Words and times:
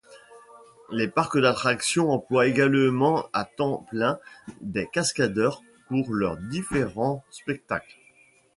Les 0.89 1.07
parcs 1.07 1.37
d'attractions 1.39 2.09
emploient 2.09 2.47
également 2.47 3.29
à 3.33 3.45
temps 3.45 3.85
plein 3.91 4.17
des 4.61 4.87
cascadeurs 4.91 5.61
pour 5.89 6.11
leurs 6.11 6.37
différents 6.37 7.23
spectacles. 7.29 7.97